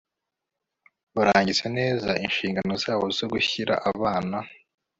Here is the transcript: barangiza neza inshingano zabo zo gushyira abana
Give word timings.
barangiza 1.15 1.65
neza 1.77 2.09
inshingano 2.25 2.73
zabo 2.83 3.05
zo 3.17 3.25
gushyira 3.33 3.73
abana 3.91 4.37